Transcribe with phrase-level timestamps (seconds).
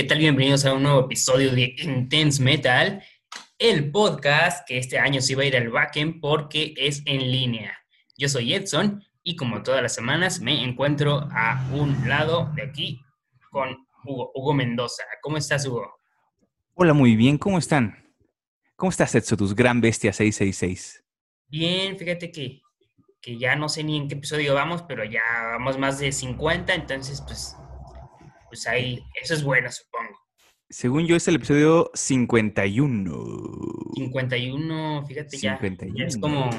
[0.00, 0.18] ¿Qué tal?
[0.18, 3.04] Bienvenidos a un nuevo episodio de Intense Metal,
[3.58, 7.76] el podcast que este año se va a ir al backend porque es en línea.
[8.16, 13.02] Yo soy Edson y como todas las semanas me encuentro a un lado de aquí
[13.50, 15.02] con Hugo, Hugo Mendoza.
[15.20, 15.86] ¿Cómo estás, Hugo?
[16.72, 18.10] Hola, muy bien, ¿cómo están?
[18.76, 21.04] ¿Cómo estás, Edson, tus gran bestia 666?
[21.48, 22.62] Bien, fíjate que,
[23.20, 25.20] que ya no sé ni en qué episodio vamos, pero ya
[25.58, 27.54] vamos más de 50, entonces pues
[28.50, 30.18] pues ahí, eso es bueno, supongo.
[30.68, 33.24] Según yo, es el episodio 51.
[33.94, 35.58] 51, fíjate ya.
[35.96, 36.50] es como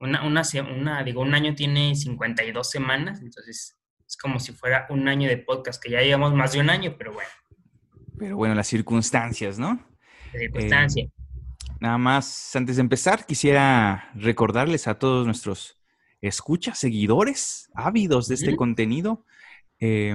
[0.00, 5.08] una, una, una, digo, un año tiene 52 semanas, entonces es como si fuera un
[5.08, 7.28] año de podcast, que ya llevamos más de un año, pero bueno.
[8.18, 9.80] Pero bueno, las circunstancias, ¿no?
[10.32, 11.08] Las circunstancias.
[11.08, 11.12] Eh,
[11.80, 15.76] nada más, antes de empezar, quisiera recordarles a todos nuestros
[16.20, 19.24] escuchas, seguidores, ávidos de este contenido,
[19.78, 20.14] eh,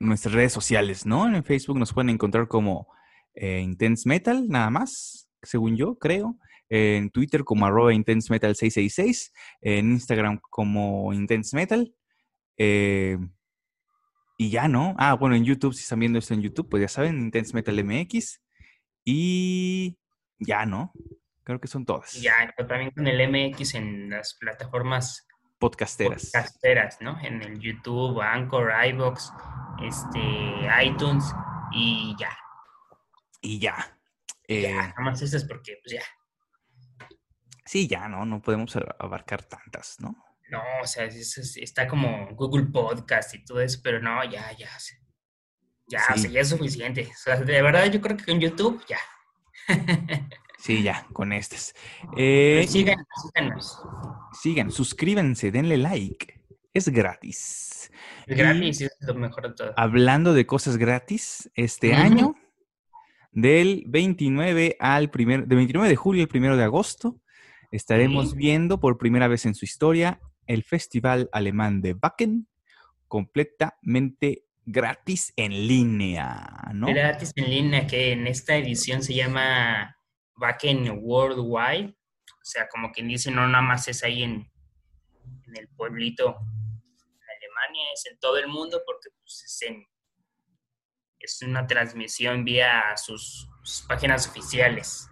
[0.00, 1.32] nuestras redes sociales, ¿no?
[1.32, 2.88] En Facebook nos pueden encontrar como
[3.34, 6.36] eh, Intense Metal, nada más, según yo, creo.
[6.68, 9.32] En Twitter como arroba Intense Metal 666.
[9.60, 11.94] En Instagram como Intense Metal.
[12.56, 13.18] Eh,
[14.38, 14.94] y ya, ¿no?
[14.98, 17.84] Ah, bueno, en YouTube, si están viendo esto en YouTube, pues ya saben, Intense Metal
[17.84, 18.40] MX.
[19.04, 19.98] Y
[20.38, 20.92] ya, ¿no?
[21.44, 22.14] Creo que son todas.
[22.14, 25.26] Ya, también con el MX en las plataformas
[25.60, 26.30] podcasteras.
[26.32, 27.20] Podcasteras, ¿no?
[27.20, 29.32] En el YouTube, Anchor, iBox,
[29.84, 30.20] este,
[30.84, 31.24] iTunes
[31.70, 32.36] y ya.
[33.40, 33.96] Y ya.
[34.48, 36.02] Eh, nada más estas porque, pues ya.
[37.64, 38.24] Sí, ya, ¿no?
[38.24, 40.16] No podemos abarcar tantas, ¿no?
[40.48, 44.68] No, o sea, está como Google Podcast y todo eso, pero no, ya, ya.
[45.86, 47.08] Ya, o sea, ya es suficiente.
[47.12, 48.98] O sea, de verdad, yo creo que con YouTube, ya.
[50.60, 51.74] Sí, ya, con estas.
[52.16, 53.82] Eh, síganos, síganos.
[54.32, 56.40] Sigan, suscríbanse, denle like.
[56.74, 57.90] Es gratis.
[58.26, 59.72] Es gratis, es lo mejor de todo.
[59.76, 62.36] Hablando de cosas gratis, este año,
[63.32, 67.20] del 29 al primer, del 29 de julio al 1 de agosto,
[67.70, 72.48] estaremos viendo por primera vez en su historia el Festival Alemán de Wacken,
[73.08, 76.86] completamente gratis en línea, ¿no?
[76.88, 79.96] Gratis en línea, que en esta edición se llama
[80.62, 84.50] en Worldwide, o sea, como quien dice, no nada más es ahí en,
[85.54, 89.64] el pueblito Alemania, es en todo el mundo porque pues, es,
[91.18, 93.48] es una transmisión vía sus,
[93.88, 95.08] páginas oficiales.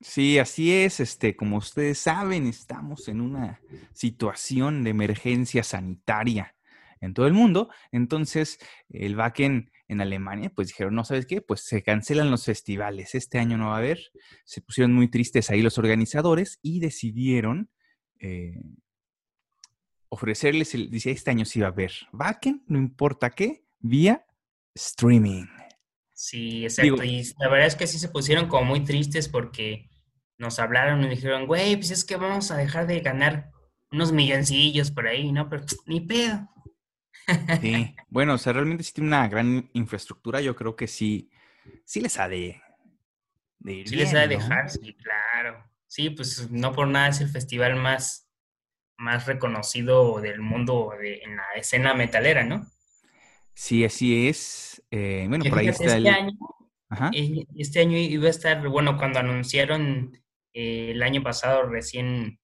[0.00, 1.00] Sí, así es.
[1.00, 3.60] Este, como ustedes saben, estamos en una
[3.92, 6.54] situación de emergencia sanitaria
[7.00, 7.70] en todo el mundo.
[7.92, 8.58] Entonces,
[8.88, 11.40] el Wacken en Alemania, pues dijeron, no, ¿sabes qué?
[11.42, 14.00] Pues se cancelan los festivales, este año no va a haber.
[14.44, 17.70] Se pusieron muy tristes ahí los organizadores y decidieron
[18.18, 18.62] eh,
[20.08, 24.24] ofrecerles, el, dice, este año sí va a haber Wacken, no importa qué, vía
[24.74, 25.46] streaming.
[26.12, 27.02] Sí, exacto.
[27.02, 29.90] y la verdad es que sí se pusieron como muy tristes porque
[30.38, 33.50] nos hablaron y dijeron, güey, pues es que vamos a dejar de ganar
[33.90, 35.48] unos milloncillos por ahí, ¿no?
[35.48, 36.48] Pero ni pedo.
[37.60, 41.30] Sí, bueno, o sea, realmente sí tiene una gran infraestructura, yo creo que sí,
[41.84, 42.60] sí les ha de,
[43.64, 45.64] ir Sí les ha de dejar, sí, claro.
[45.86, 48.28] Sí, pues no por nada es el festival más,
[48.96, 52.66] más reconocido del mundo en la escena metalera, ¿no?
[53.54, 54.82] Sí, así es.
[54.90, 56.32] Eh, bueno, por ahí está este Año,
[57.12, 60.12] eh, Este año iba a estar, bueno, cuando anunciaron
[60.52, 62.40] eh, el año pasado recién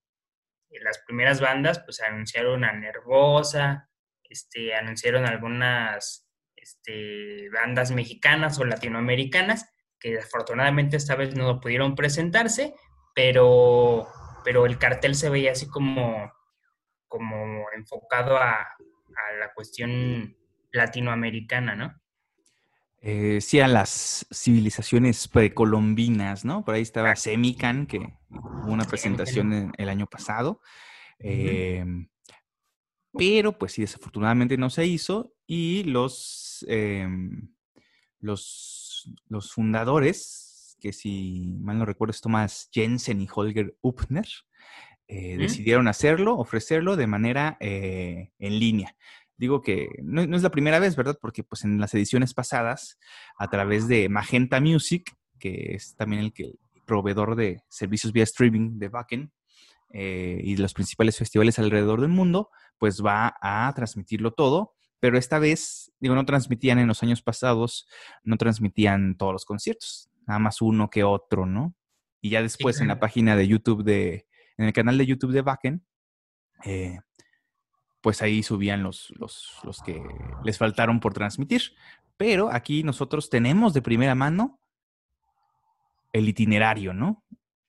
[0.70, 3.89] las primeras bandas, pues anunciaron a Nervosa,
[4.30, 6.26] este, anunciaron algunas
[6.56, 9.68] este, bandas mexicanas o latinoamericanas
[9.98, 12.74] que afortunadamente esta vez no pudieron presentarse,
[13.14, 14.08] pero,
[14.44, 16.32] pero el cartel se veía así como,
[17.06, 18.66] como enfocado a,
[19.38, 20.36] la cuestión
[20.72, 21.94] latinoamericana, ¿no?
[23.02, 26.64] Eh, sí, a las civilizaciones precolombinas, ¿no?
[26.64, 27.98] Por ahí estaba Semican, que
[28.30, 30.60] hubo una presentación el año pasado.
[33.16, 37.52] Pero pues sí, desafortunadamente no se hizo y los, em,
[38.20, 44.26] los, los fundadores, que si mal no recuerdo es Thomas Jensen y Holger Upner,
[45.12, 48.96] eh, decidieron hacerlo, ofrecerlo de manera eh, en línea.
[49.36, 51.18] digo que no, es la primera vez, ¿verdad?
[51.20, 52.96] Porque pues en las ediciones pasadas,
[53.36, 58.22] a través de Magenta Music, que es también el, que, el proveedor de servicios vía
[58.22, 59.30] streaming de Backend,
[59.92, 64.74] eh, y los principales festivales alrededor del mundo, pues va a transmitirlo todo.
[65.00, 67.86] Pero esta vez, digo, no transmitían en los años pasados,
[68.24, 71.74] no transmitían todos los conciertos, nada más uno que otro, ¿no?
[72.22, 75.42] Y ya después en la página de YouTube de, en el canal de YouTube de
[75.42, 75.86] Backen,
[76.64, 77.00] eh,
[78.00, 80.02] pues ahí subían los, los, los que
[80.42, 81.62] les faltaron por transmitir.
[82.16, 84.58] Pero aquí nosotros tenemos de primera mano
[86.12, 87.24] el itinerario, ¿no?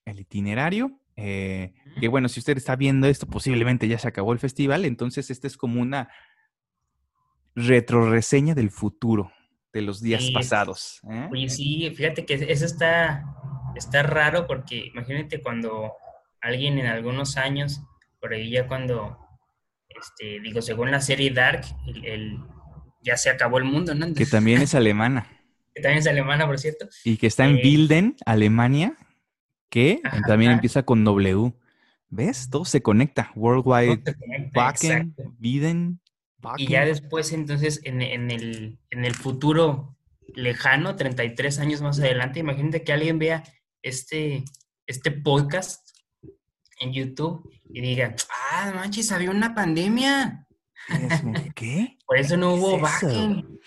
[0.05, 1.00] El itinerario.
[1.15, 5.29] Eh, que bueno, si usted está viendo esto, posiblemente ya se acabó el festival, entonces
[5.29, 6.09] este es como una
[7.55, 9.31] retroreseña del futuro,
[9.73, 11.01] de los días pasados.
[11.09, 11.27] ¿eh?
[11.31, 13.25] Oye, sí, fíjate que eso está,
[13.75, 15.93] está raro porque imagínate cuando
[16.41, 17.81] alguien en algunos años,
[18.19, 19.17] por ahí ya cuando
[19.89, 21.63] este, digo, según la serie Dark,
[22.03, 22.39] el,
[23.03, 24.13] ya se acabó el mundo, ¿no?
[24.13, 25.27] que también es alemana.
[25.73, 26.87] que también es alemana, por cierto.
[27.03, 28.95] Y que está en eh, Bilden, Alemania,
[29.71, 31.53] que también empieza con W.
[32.09, 32.50] ¿Ves?
[32.51, 33.31] Todo se conecta.
[33.35, 34.03] Worldwide
[34.53, 36.01] Backen, Bilden,
[36.57, 39.97] Y ya después, entonces, en, el, en el futuro
[40.35, 43.44] lejano, 33 años más adelante, imagínate que alguien vea
[43.81, 44.44] este,
[44.88, 45.88] este podcast
[46.81, 48.13] en YouTube y diga,
[48.51, 50.47] ah, manches, había una pandemia.
[51.56, 51.97] ¿Qué?
[52.06, 53.57] Por eso no hubo backend.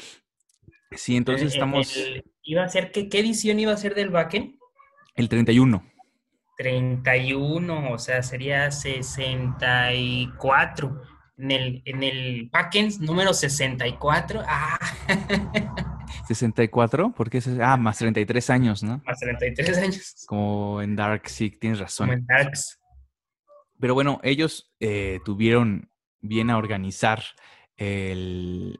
[0.92, 1.98] Sí, entonces estamos...
[2.42, 4.58] ¿Iba a ser qué, qué edición iba a ser del backend?
[5.14, 5.93] El 31.
[6.56, 11.02] 31, o sea, sería 64.
[11.36, 14.42] En el, en el backend número 64.
[14.46, 14.78] Ah.
[16.28, 17.12] ¿64?
[17.14, 19.02] Porque es, ah, más 33 años, ¿no?
[19.04, 20.24] Más 33 años.
[20.26, 22.08] Como en Dark, sí, tienes razón.
[22.08, 22.80] Como en Darks.
[23.80, 25.90] Pero bueno, ellos eh, tuvieron
[26.20, 27.22] bien a organizar
[27.76, 28.78] el,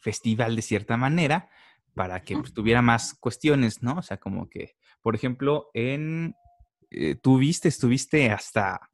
[0.00, 1.48] festival de cierta manera
[1.94, 3.98] para que pues, tuviera más cuestiones, ¿no?
[3.98, 6.34] O sea, como que, por ejemplo, en,
[6.92, 8.90] eh, tú viste, estuviste hasta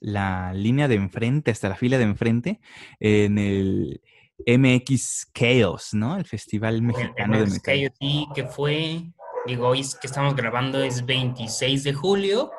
[0.00, 2.60] la línea de enfrente, hasta la fila de enfrente,
[3.00, 4.02] en el
[4.46, 6.16] MX Chaos, ¿no?
[6.16, 7.92] El Festival Mexicano de Metal.
[8.00, 9.04] Sí, que fue,
[9.46, 12.50] digo, hoy que estamos grabando es 26 de julio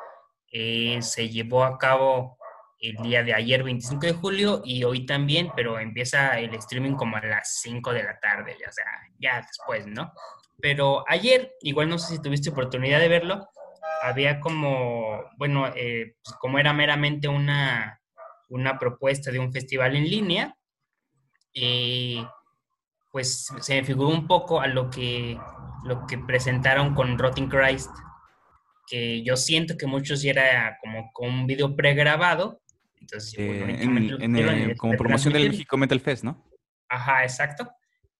[0.58, 2.38] eh, se llevó a cabo
[2.78, 7.16] el día de ayer, 25 de julio, y hoy también, pero empieza el streaming como
[7.16, 8.86] a las 5 de la tarde, o sea,
[9.18, 10.12] ya después, ¿no?
[10.58, 13.48] Pero ayer, igual no sé si tuviste oportunidad de verlo,
[14.08, 18.00] había como, bueno, eh, pues como era meramente una,
[18.48, 20.56] una propuesta de un festival en línea,
[21.54, 22.24] eh,
[23.10, 25.38] pues se me figuró un poco a lo que,
[25.84, 27.90] lo que presentaron con Rotting Christ,
[28.86, 32.60] que yo siento que muchos era como con un video pregrabado.
[33.00, 36.44] Entonces, eh, como promoción del México Metal Fest, ¿no?
[36.88, 37.70] Ajá, exacto.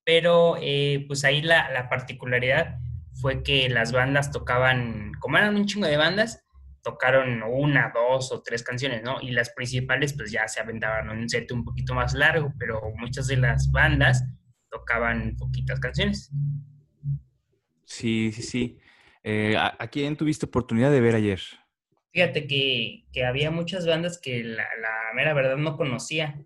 [0.04, 2.78] Pero eh, pues ahí la, la, particularidad
[3.20, 6.44] fue que las bandas tocaban, como eran un chingo de bandas,
[6.82, 9.20] tocaron una, dos o tres canciones, ¿no?
[9.20, 12.80] Y las principales pues ya se aventaban en un set un poquito más largo, pero
[12.96, 14.24] muchas de las bandas
[14.70, 16.30] tocaban poquitas canciones.
[17.84, 18.78] Sí, sí, sí.
[19.24, 21.40] Eh, ¿a, quién tuviste oportunidad de ver ayer?
[22.12, 24.66] Fíjate que, había muchas bandas que la,
[25.14, 26.40] mera verdad no conocía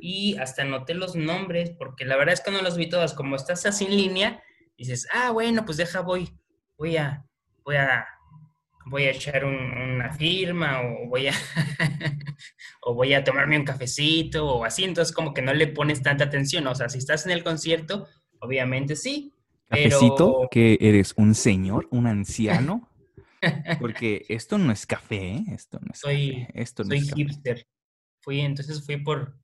[0.00, 3.12] y hasta anoté los nombres porque la verdad es que no los vi todas.
[3.12, 4.42] Como estás así en línea,
[4.76, 6.28] dices, ah, bueno, pues deja, voy,
[6.76, 7.24] voy a,
[7.64, 8.06] voy a,
[8.86, 11.32] voy a echar una firma o voy a,
[12.82, 14.84] o voy a tomarme un cafecito o así.
[14.84, 16.66] Entonces como que no le pones tanta atención.
[16.66, 18.08] O sea, si estás en el concierto,
[18.40, 19.32] obviamente sí,
[19.72, 22.90] Cafecito, que eres un señor, un anciano.
[23.80, 25.44] Porque esto no es café, ¿eh?
[25.48, 26.62] Esto no es soy, café.
[26.62, 27.66] Esto no soy hipster.
[28.20, 29.36] Fui, entonces fui por,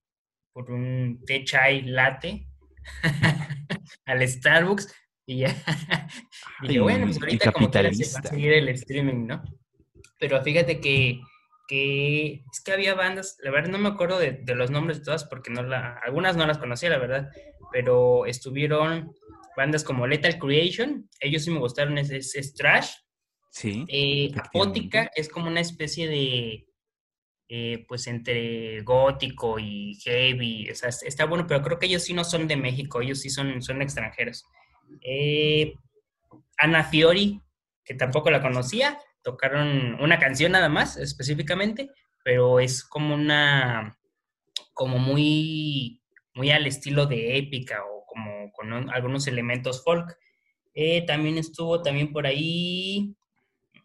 [0.53, 2.47] por un té chai latte
[4.05, 4.95] al Starbucks
[5.29, 5.55] y ya.
[6.63, 9.43] dije, bueno, pues ahorita como que se va a seguir el streaming, ¿no?
[10.19, 11.21] Pero fíjate que,
[11.69, 15.05] que es que había bandas, la verdad no me acuerdo de, de los nombres de
[15.05, 17.29] todas porque no la, algunas no las conocía, la verdad,
[17.71, 19.13] pero estuvieron
[19.55, 22.93] bandas como Lethal Creation, ellos sí me gustaron, es, es, trash.
[23.51, 23.85] Sí.
[23.89, 26.67] Eh, Apótica es como una especie de,
[27.51, 32.15] eh, pues entre gótico y heavy, o sea, está bueno, pero creo que ellos sí
[32.15, 34.47] no son de México, ellos sí son, son extranjeros.
[35.03, 35.75] Eh,
[36.59, 37.41] Ana Fiori,
[37.85, 41.91] que tampoco la conocía, tocaron una canción nada más, específicamente,
[42.25, 43.99] pero es como una,
[44.75, 46.03] como muy,
[46.35, 50.17] muy al estilo de épica o como con algunos elementos folk.
[50.75, 53.17] Eh, también estuvo también por ahí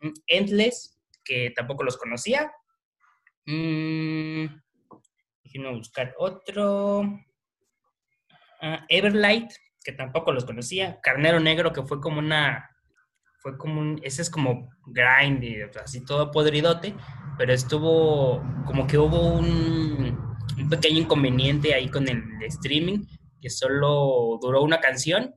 [0.01, 2.51] mm, Endless, que tampoco los conocía.
[3.45, 4.45] Mm,
[5.43, 7.03] déjenme buscar otro.
[8.61, 9.51] ah, Everlight,
[9.83, 12.69] que tampoco los conocía, Carnero Negro, que fue como una,
[13.39, 16.95] fue como un, ese es como grind, y así todo podridote,
[17.37, 20.17] pero estuvo, como que hubo un,
[20.57, 23.05] un pequeño inconveniente ahí con el streaming,
[23.41, 25.35] que solo duró una canción,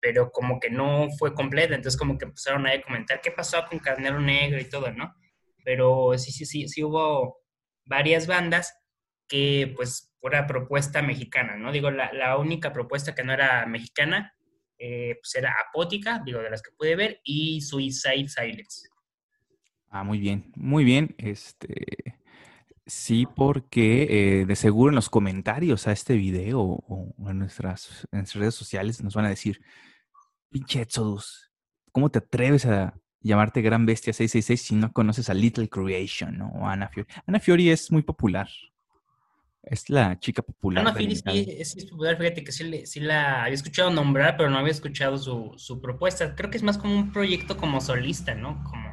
[0.00, 3.78] pero como que no fue completa, entonces como que empezaron a comentar qué pasó con
[3.78, 5.14] Carnero Negro y todo, ¿no?
[5.64, 7.38] Pero sí, sí, sí, sí hubo
[7.84, 8.74] varias bandas
[9.28, 11.72] que pues pura propuesta mexicana, ¿no?
[11.72, 14.32] Digo, la, única propuesta que no era mexicana
[14.78, 18.88] eh, pues era Apótica, digo, de las que pude ver, y Suicide Silence.
[19.90, 21.14] Ah, muy bien, muy bien.
[21.18, 22.20] Este,
[22.86, 24.06] sí, porque
[24.40, 28.54] eh, de seguro en los comentarios a este video o en nuestras, en nuestras redes
[28.54, 29.60] sociales nos van a decir,
[30.50, 31.50] pinche Exodus,
[31.90, 36.68] ¿cómo te atreves a llamarte Gran Bestia 666 si no conoces a Little Creation o
[36.68, 37.08] Ana Fiori?
[37.26, 38.48] Ana Fiori es muy popular.
[39.62, 40.84] Es la chica popular.
[40.84, 44.72] Ana Fiori sí, es, popular, fíjate que sí, la había escuchado nombrar, pero no había
[44.72, 46.34] escuchado su, propuesta.
[46.34, 48.62] Creo que es más como un proyecto como solista, ¿no?
[48.64, 48.90] Como,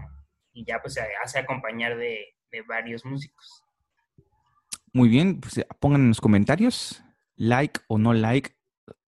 [0.54, 2.36] y ya pues se hace acompañar de,
[2.68, 3.64] varios músicos.
[4.94, 7.04] Muy bien, pues eh, pongan en los comentarios
[7.36, 8.56] like o no like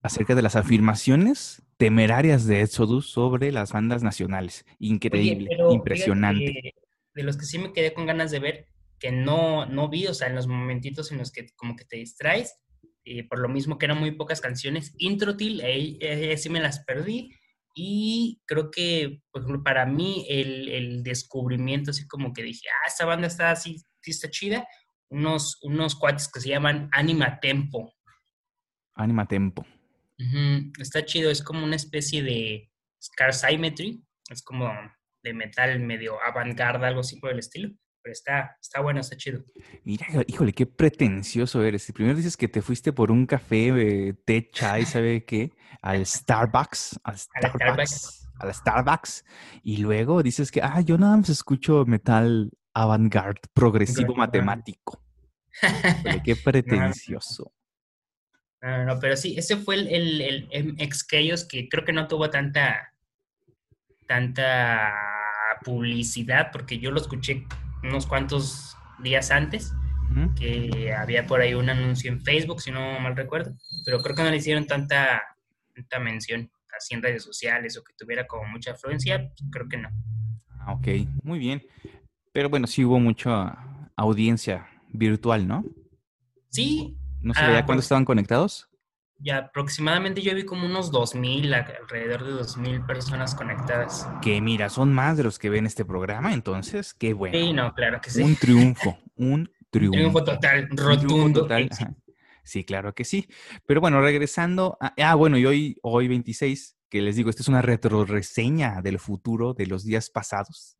[0.00, 4.64] acerca de las afirmaciones temerarias de Exodus sobre las bandas nacionales.
[4.78, 6.74] Increíble, impresionante.
[7.14, 8.68] De los que sí me quedé con ganas de ver,
[9.02, 11.96] que no, no vi, o sea, en los momentitos en los que como que te
[11.96, 12.56] distraes,
[13.02, 15.98] y por lo mismo que eran muy pocas canciones, Introtil, ahí,
[16.36, 17.34] sí me las perdí,
[17.74, 22.86] y creo que, por ejemplo, para mí el, el, descubrimiento, así como que dije, ah,
[22.86, 24.68] esta banda está así, sí está chida,
[25.10, 27.92] unos, unos cuates que se llaman Anima Tempo.
[28.94, 29.66] Anima Tempo.
[30.78, 32.70] Está chido, es como una especie de
[33.02, 34.70] Scar Symmetry, es como
[35.24, 39.44] de metal medio avant-garde, algo así por el estilo pero está, está bueno, está chido.
[39.84, 41.90] Mira, híjole, qué pretencioso eres.
[41.92, 45.52] Primero dices que te fuiste por un café, eh, té, chai, ¿sabe qué?
[45.80, 49.24] Al Starbucks, al Starbucks, a la Starbucks,
[49.62, 55.02] y luego dices que, ah, yo nada más escucho metal avant-garde, progresivo matemático.
[56.24, 57.52] qué pretencioso.
[58.60, 62.06] No, no, no, pero sí, ese fue el, el, el ex que creo que no
[62.06, 62.92] tuvo tanta,
[64.06, 64.92] tanta
[65.64, 67.46] publicidad, porque yo lo escuché
[67.82, 69.72] unos cuantos días antes,
[70.36, 74.22] que había por ahí un anuncio en Facebook, si no mal recuerdo, pero creo que
[74.22, 75.22] no le hicieron tanta,
[75.74, 79.88] tanta mención así en redes sociales o que tuviera como mucha afluencia, creo que no.
[80.60, 80.88] Ah, ok,
[81.22, 81.62] muy bien.
[82.32, 83.56] Pero bueno, sí hubo mucha
[83.96, 85.64] audiencia virtual, ¿no?
[86.50, 86.96] Sí.
[87.20, 88.68] ¿No sabía ah, cuándo estaban conectados?
[89.24, 94.08] Ya aproximadamente yo vi como unos 2.000, alrededor de 2.000 personas conectadas.
[94.20, 97.38] Que mira, son más de los que ven este programa, entonces qué bueno.
[97.38, 98.20] Sí, no, claro que sí.
[98.20, 99.92] Un triunfo, un triunfo.
[99.92, 101.42] triunfo total, rotundo.
[101.42, 101.70] Total.
[102.42, 103.28] Sí, claro que sí.
[103.64, 104.76] Pero bueno, regresando.
[104.80, 108.98] A, ah, bueno, y hoy, hoy 26, que les digo, esta es una retroreseña del
[108.98, 110.76] futuro de los días pasados.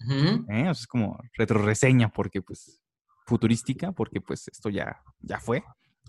[0.00, 0.42] ¿Eh?
[0.42, 2.80] O sea, es como retroreseña porque, pues,
[3.24, 5.62] futurística, porque, pues, esto ya, ya fue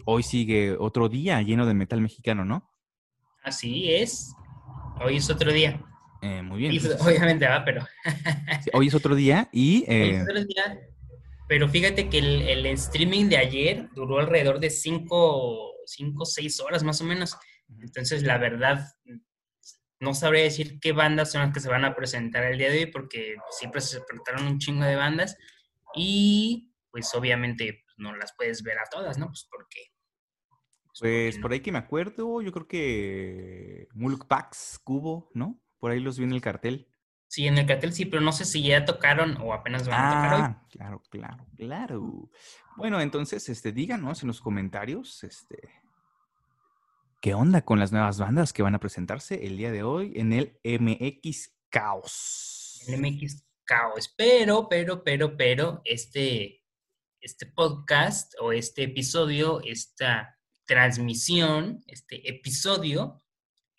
[0.05, 2.69] hoy sigue otro día lleno de metal mexicano, ¿no?
[3.43, 4.33] Así es.
[5.01, 5.81] Hoy es otro día.
[6.21, 6.77] Eh, muy bien.
[6.99, 7.85] obviamente va, pero.
[8.73, 9.85] hoy es otro día y.
[9.87, 10.79] Hoy es eh, otro día.
[11.47, 17.01] Pero fíjate que el, streaming de ayer duró alrededor de 5 o 6 horas más
[17.01, 17.37] o menos.
[17.81, 18.85] Entonces, la verdad,
[19.99, 22.79] no sabría decir qué bandas son las que se van a presentar el día de
[22.79, 25.37] hoy porque siempre se presentaron un chingo de bandas
[25.95, 29.27] y pues obviamente no las puedes ver a todas, ¿no?
[29.27, 29.79] Pues porque...
[30.99, 35.61] Pues, pues por ahí que me acuerdo, yo creo que Mulk Pax, Cubo, ¿no?
[35.77, 36.89] Por ahí los vi en el cartel.
[37.29, 40.09] Sí, en el cartel sí, pero no sé si ya tocaron o apenas van a
[40.09, 40.41] tocar hoy.
[40.41, 42.31] Ah, claro, claro, claro.
[42.75, 45.69] Bueno, entonces, este, díganos en los comentarios, este,
[47.21, 50.33] ¿qué onda con las nuevas bandas que van a presentarse el día de hoy en
[50.33, 52.83] el MX Caos?
[52.87, 56.58] El MX Caos, pero, pero, pero, pero, este,
[57.21, 63.17] este podcast o este episodio, esta transmisión, este episodio,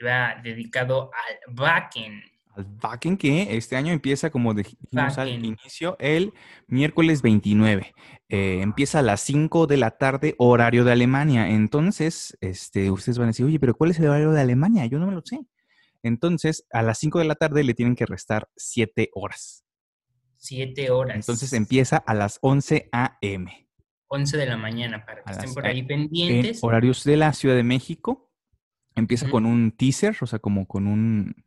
[0.05, 2.23] va dedicado al backend.
[2.57, 6.33] Al backend que este año empieza, como dijimos al inicio, el
[6.67, 7.95] miércoles 29.
[8.29, 11.51] Eh, empieza a las 5 de la tarde, horario de Alemania.
[11.51, 14.87] Entonces, este, ustedes van a decir, oye, pero ¿cuál es el horario de Alemania?
[14.87, 15.41] Yo no me lo sé.
[16.03, 19.65] Entonces, a las 5 de la tarde le tienen que restar 7 horas.
[20.41, 21.17] Siete horas.
[21.17, 23.69] Entonces empieza a las 11 a.m.
[24.09, 26.65] 11 de la mañana para que estén por ahí pendientes.
[26.65, 28.33] horarios de la Ciudad de México.
[28.97, 31.45] Empieza con un teaser, o sea, como con un,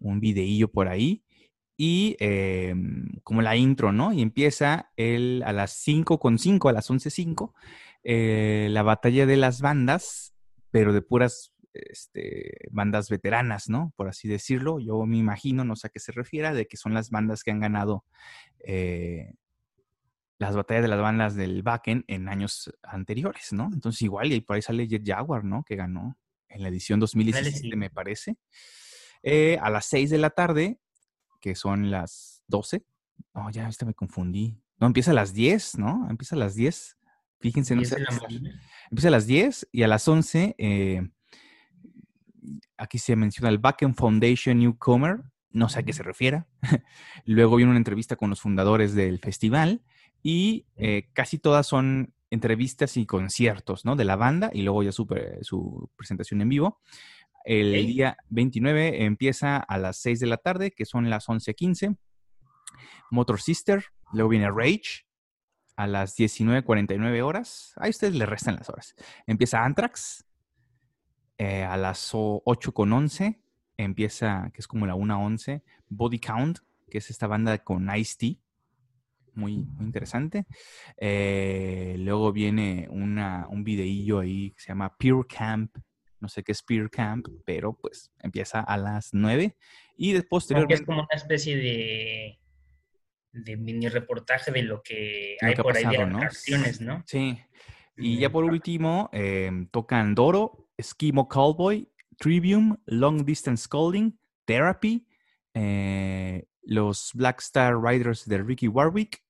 [0.00, 1.24] un videillo por ahí.
[1.76, 4.12] Y em, como la intro, ¿no?
[4.12, 7.52] Y empieza el, a las 5 con 5, a las 11.05,
[8.04, 10.34] eh, la batalla de las bandas
[10.74, 13.92] pero de puras este, bandas veteranas, ¿no?
[13.96, 14.78] Por así decirlo.
[14.80, 17.50] Yo me imagino, no sé a qué se refiera, de que son las bandas que
[17.50, 18.04] han ganado
[18.64, 19.34] eh,
[20.38, 23.70] las batallas de las bandas del backend en años anteriores, ¿no?
[23.72, 25.62] Entonces igual, y por ahí sale Jet Jaguar, ¿no?
[25.64, 28.36] Que ganó en la edición 2017, me parece.
[29.22, 30.78] Eh, a las 6 de la tarde,
[31.40, 32.84] que son las 12.
[33.34, 34.60] No, ya este me confundí.
[34.78, 36.06] No, empieza a las 10, ¿no?
[36.10, 36.98] Empieza a las 10.
[37.40, 37.96] Fíjense, no sé.
[38.90, 41.08] Empieza a las 10 y a las 11, eh,
[42.76, 46.44] aquí se menciona el Backend Foundation Newcomer, no sé a qué se refiere.
[47.24, 49.82] Luego viene una entrevista con los fundadores del festival
[50.22, 53.94] y eh, casi todas son entrevistas y conciertos, ¿no?
[53.94, 55.06] De la banda y luego ya su,
[55.42, 56.80] su presentación en vivo.
[57.44, 61.96] El día 29 empieza a las 6 de la tarde, que son las 11.15.
[63.10, 65.04] Motor Sister, luego viene Rage
[65.76, 67.74] a las 19.49 horas.
[67.76, 68.94] Ahí ustedes le restan las horas.
[69.26, 70.24] Empieza Anthrax
[71.38, 73.40] eh, a las 8.11.
[73.76, 78.38] Empieza, que es como la 1.11, Body Count, que es esta banda con Ice-T
[79.34, 80.46] muy, interesante.
[80.96, 85.76] Eh, luego viene una, un videillo ahí que se llama Pure Camp.
[86.20, 89.56] No sé qué es Pure Camp, pero pues empieza a las 9
[89.96, 92.38] y después Es como una especie de,
[93.32, 96.20] de mini reportaje de lo que hay por ahí de ¿no?
[96.80, 97.02] ¿no?
[97.06, 97.38] Sí.
[97.96, 101.88] Y ya por último, em, tocan Doro, Eskimo Cowboy,
[102.18, 105.06] Trivium, Long Distance Calling, Therapy,
[105.54, 109.22] eh, los Black Star Riders de Ricky Warwick,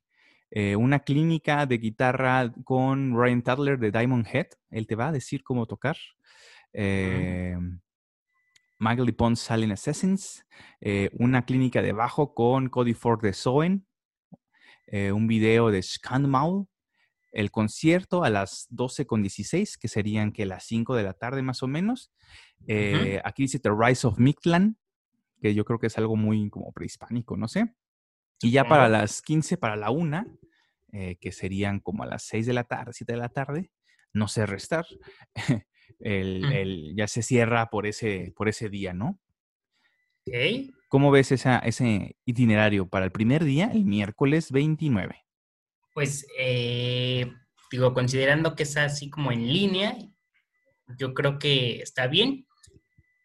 [0.50, 4.48] eh, una clínica de guitarra con Ryan Tadler de Diamond Head.
[4.70, 5.96] Él te va a decir cómo tocar.
[6.72, 7.56] Eh,
[8.78, 10.44] Michael Pond Silent Assassins.
[10.80, 13.86] Eh, una clínica de bajo con Cody Ford de Soen.
[14.86, 16.66] Eh, un video de Scandmaul.
[17.34, 21.66] El concierto a las 12.16, que serían que las 5 de la tarde más o
[21.66, 22.12] menos.
[23.24, 24.78] Aquí dice The Rise of Mictlan,
[25.42, 27.74] que yo creo que es algo muy como prehispánico, no sé.
[28.40, 30.38] Y ya para las 15, para la 1,
[30.92, 33.70] eh, que serían como a las 6 de la tarde, 7 de la tarde,
[34.12, 34.86] no sé restar,
[35.98, 39.20] el, ya se cierra por ese, por ese día, ¿no?
[40.26, 40.70] Okay.
[40.88, 45.24] ¿Cómo ves esa, ese itinerario para el primer día, el miércoles 29?
[45.92, 47.03] Pues, eh,
[47.74, 49.96] digo, considerando que es así como en línea,
[50.96, 52.46] yo creo que está bien,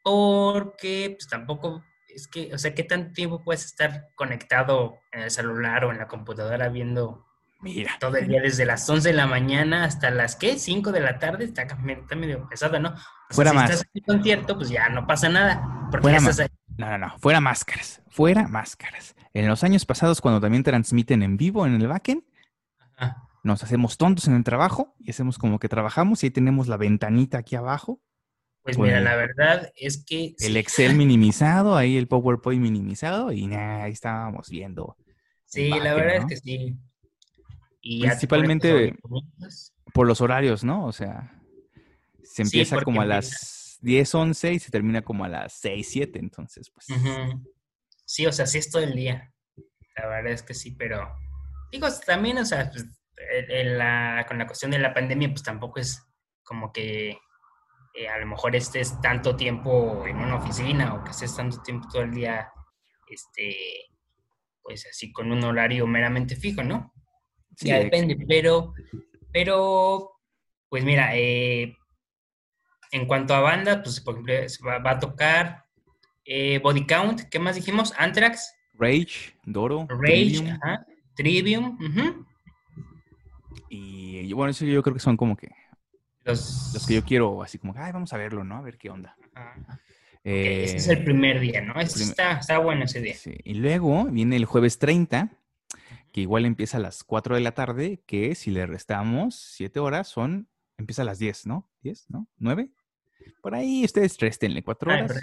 [0.03, 5.31] porque pues tampoco es que, o sea, ¿qué tanto tiempo puedes estar conectado en el
[5.31, 7.27] celular o en la computadora viendo
[7.61, 7.91] Mira.
[7.99, 10.57] todo el día desde las 11 de la mañana hasta las, ¿qué?
[10.57, 11.45] 5 de la tarde?
[11.45, 11.65] Está,
[12.15, 12.95] medio pesado, ¿no?
[13.29, 13.67] fuera más.
[13.67, 15.61] Si estás en concierto, pues ya no pasa nada.
[15.91, 17.19] Porque fuera No, no, no.
[17.19, 18.01] Fuera máscaras.
[18.09, 19.15] Fuera máscaras.
[19.33, 22.23] En los años pasados, cuando también transmiten en vivo en el backend,
[23.43, 26.77] nos hacemos tontos en el trabajo y hacemos como que trabajamos y ahí tenemos la
[26.77, 28.01] ventanita aquí abajo
[28.63, 30.35] pues mira, la verdad es que...
[30.39, 34.97] El Excel minimizado, ahí el PowerPoint minimizado y ahí estábamos viendo.
[35.45, 36.75] Sí, la verdad es que sí.
[37.81, 38.95] Y Principalmente
[39.93, 40.85] por los horarios, ¿no?
[40.85, 41.41] O sea,
[42.23, 46.19] se empieza como a las 10, 11 y se termina como a las 6, 7,
[46.19, 46.87] entonces pues...
[48.05, 49.33] Sí, o sea, sí es todo el día.
[49.95, 51.07] La verdad es que sí, pero...
[51.71, 52.85] Digo, también, o sea, pues,
[54.27, 56.01] con la cuestión de la pandemia, pues tampoco es
[56.43, 57.17] como que
[57.93, 61.87] eh, a lo mejor estés tanto tiempo en una oficina o que estés tanto tiempo
[61.91, 62.51] todo el día,
[63.07, 63.55] este,
[64.61, 66.93] pues así con un horario meramente fijo, ¿no?
[67.55, 68.73] Sí, ya depende, pero,
[69.33, 70.11] pero,
[70.69, 71.75] pues mira, eh,
[72.91, 74.33] en cuanto a banda, pues por ejemplo,
[74.65, 75.65] va, a tocar
[76.23, 77.93] eh, Body Count, ¿qué más dijimos?
[77.97, 78.53] Anthrax.
[78.75, 79.87] Rage, Doro.
[79.89, 80.47] Rage, Trivium.
[80.61, 81.77] Ajá, Trivium.
[83.69, 85.49] Y bueno, eso yo creo que son como que
[86.25, 88.57] los, que yo quiero, así como, ay, vamos a verlo, ¿no?
[88.57, 89.15] A ver qué onda.
[90.23, 91.79] ese es el primer día, ¿no?
[91.79, 93.15] está, está, bueno ese día.
[93.15, 93.35] Sí.
[93.43, 95.29] Y luego viene el jueves 30,
[96.11, 100.07] que igual empieza a las 4 de la tarde, que si le restamos 7 horas
[100.07, 101.69] son, empieza a las 10, ¿no?
[101.83, 102.27] ¿10, no?
[102.39, 102.71] ¿9?
[103.41, 105.21] Por ahí ustedes restenle 4 ah, horas.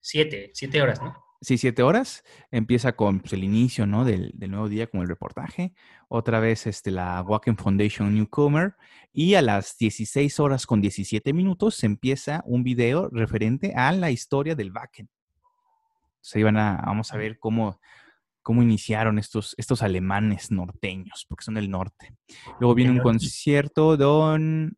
[0.00, 1.29] 7, 7 horas, ¿no?
[1.42, 2.22] Sí, siete horas.
[2.50, 4.04] Empieza con pues, el inicio, ¿no?
[4.04, 5.72] Del, nuevo día con el reportaje.
[6.08, 8.74] Otra vez este, la Wacken Foundation Newcomer.
[9.12, 14.10] Y a las 16 horas con 17 minutos se empieza un video referente a la
[14.10, 15.08] historia del Wacken.
[16.34, 17.80] Ahí van a, vamos a ver cómo,
[18.42, 22.14] cómo iniciaron estos, estos alemanes norteños, porque son del norte.
[22.60, 24.76] Luego viene un concierto Don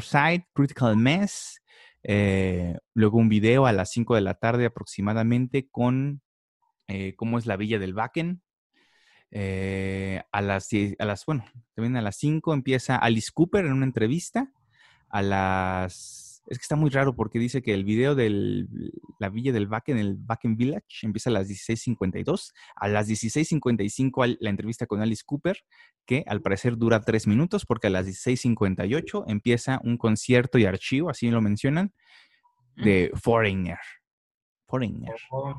[0.00, 1.60] Side, Critical Mess,
[2.04, 6.20] eh, luego un video a las 5 de la tarde aproximadamente con
[6.86, 8.42] eh, cómo es la villa del Bakken.
[9.30, 13.86] Eh, a, las, a las, bueno, también a las 5 empieza Alice Cooper en una
[13.86, 14.52] entrevista.
[15.08, 18.66] A las Es que está muy raro porque dice que el video de
[19.18, 22.52] la villa del Backen, el Backen Village, empieza a las 16.52.
[22.76, 25.58] A las 16.55 la entrevista con Alice Cooper,
[26.04, 31.08] que al parecer dura tres minutos porque a las 16.58 empieza un concierto y archivo,
[31.08, 31.92] así lo mencionan,
[32.76, 33.78] de Foreigner.
[34.66, 35.14] Foreigner.
[35.30, 35.54] Oh,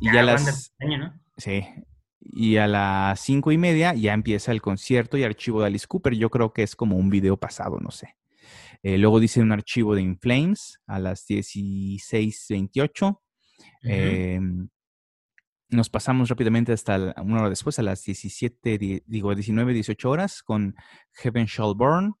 [0.00, 0.72] y ya las...
[1.36, 1.64] Sí,
[2.20, 6.14] y a las cinco y media ya empieza el concierto y archivo de Alice Cooper.
[6.14, 8.17] Yo creo que es como un video pasado, no sé.
[8.82, 13.20] Eh, luego dice un archivo de Inflames a las 16.28.
[13.82, 14.68] Em,
[15.70, 20.74] nos pasamos rápidamente hasta una hora después, a las 17, digo, 19, 18 horas, con
[21.12, 22.14] Heaven Shall Burn.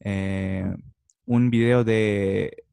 [0.00, 0.64] Eh,
[1.26, 2.64] un video de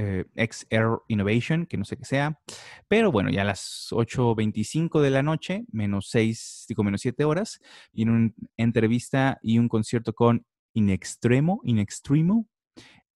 [0.00, 2.38] eh, XR Innovation, que no sé qué sea.
[2.86, 7.60] Pero bueno, ya a las 8.25 de la noche, menos 6, digo, menos 7 horas,
[7.92, 12.46] viene una entrevista y un concierto con In Extremo, In Extremo.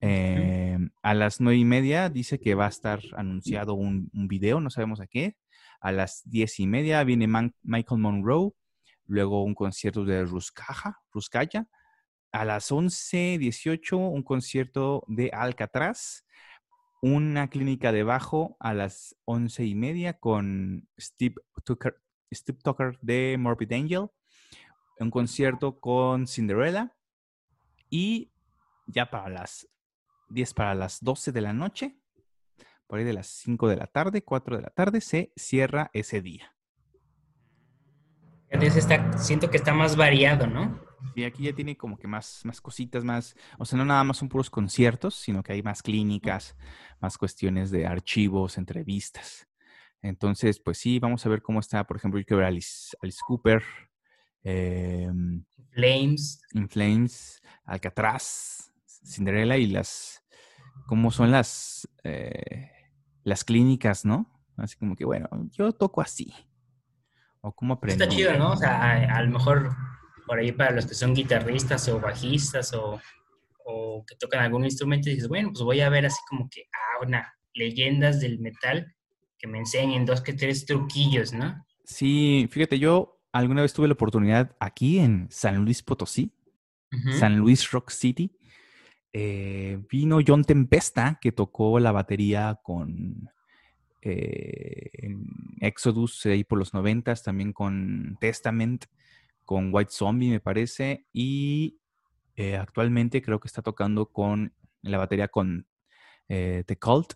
[0.04, 4.68] Eh, a las nueve y media dice que va a estar anunciado un, video, no
[4.68, 5.36] sabemos a qué.
[5.80, 7.26] A las diez y media viene
[7.62, 8.50] Michael Monroe,
[9.06, 11.66] luego un concierto de Ruskaja, Ruskaya.
[12.32, 16.24] A las 11.18 un concierto de Alcatraz
[17.02, 21.34] una clínica de bajo a las once y media con Steve
[21.64, 22.00] Tucker,
[22.32, 22.58] Steve
[23.02, 24.06] de Morbid Angel,
[25.00, 26.96] un concierto con Cinderella
[27.90, 28.30] y
[28.86, 29.68] ya para las
[30.32, 31.96] 10 para las 12 de la noche,
[32.86, 36.20] por ahí de las 5 de la tarde, 4 de la tarde, se cierra ese
[36.20, 36.54] día.
[38.50, 40.78] Está, siento que está más variado, ¿no?
[41.14, 44.18] Y aquí ya tiene como que más, más cositas, más, o sea, no nada más
[44.18, 46.56] son puros conciertos, sino que hay más clínicas,
[47.00, 49.48] más cuestiones de archivos, entrevistas.
[50.02, 52.94] Entonces, pues sí, vamos a ver cómo está, por ejemplo, yo quiero ver a Alice,
[53.26, 53.62] Cooper,
[54.44, 55.10] eh,
[55.70, 56.42] Flames.
[56.52, 58.72] In Flames, Alcatraz,
[59.04, 60.21] Cinderella y las,
[60.86, 62.70] cómo son las, eh,
[63.24, 64.30] las clínicas, ¿no?
[64.56, 66.32] Así como que, bueno, yo toco así.
[67.40, 68.04] O cómo aprendo.
[68.04, 68.52] Está chido, ¿no?
[68.52, 69.74] O sea, a, a lo mejor
[70.26, 73.00] por ahí para los que son guitarristas o bajistas o,
[74.06, 77.34] que tocan algún instrumento, dices, bueno, pues voy a ver así como que, ah, una,
[77.54, 78.94] leyendas del metal
[79.38, 81.64] que me enseñen dos que tres truquillos, ¿no?
[81.84, 86.32] Sí, fíjate, yo alguna vez tuve la oportunidad aquí en San Luis Potosí,
[87.18, 88.36] San Luis Rock City.
[89.12, 93.30] Eh, vino John Tempesta, que tocó la batería con
[94.00, 95.16] eh,
[95.60, 98.86] Exodus ahí por los noventas, también con Testament
[99.44, 101.78] con White Zombie, me parece, y
[102.36, 105.66] eh, actualmente creo que está tocando con la batería con
[106.28, 107.12] The Cult.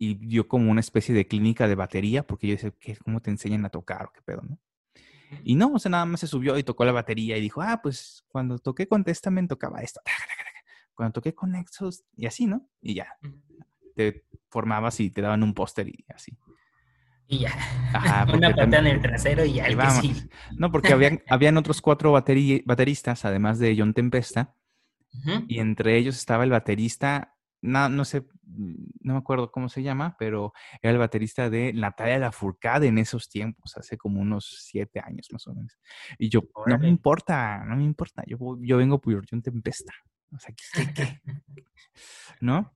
[0.00, 3.64] Y dio como una especie de clínica de batería, porque yo decía, ¿cómo te enseñan
[3.64, 4.58] a tocar qué pedo, no?
[5.44, 7.80] Y no, o sea, nada más se subió y tocó la batería y dijo, ah,
[7.82, 10.00] pues cuando toqué con Testament tocaba esto.
[10.94, 12.68] Cuando toqué con Exos y así, ¿no?
[12.80, 13.06] Y ya.
[13.94, 16.36] Te formabas y te daban un póster y así.
[17.28, 17.52] Y ya.
[18.34, 19.66] Una patada en el trasero y ya.
[20.56, 24.54] No, porque habían, habían otros cuatro bateristas, además de John Tempesta.
[25.48, 30.16] Y entre ellos estaba el baterista, no, no sé, no me acuerdo cómo se llama,
[30.18, 35.28] pero era el baterista de Natalia Lafourcade en esos tiempos, hace como unos siete años
[35.32, 35.78] más o menos.
[36.18, 39.92] Y yo, no me importa, no me importa, yo, yo vengo por Tempesta.
[40.34, 41.20] O sea, ¿qué, qué?
[42.40, 42.74] ¿No?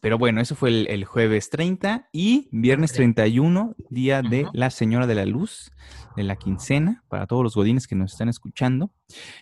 [0.00, 5.14] Pero bueno, eso fue el, jueves 30 y viernes 31, día de la Señora de
[5.14, 5.72] la Luz,
[6.16, 8.92] de la quincena, para todos los godines que nos están escuchando.